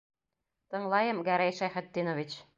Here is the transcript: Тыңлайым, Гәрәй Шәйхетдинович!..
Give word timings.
Тыңлайым, 0.75 1.21
Гәрәй 1.29 1.57
Шәйхетдинович!.. 1.61 2.41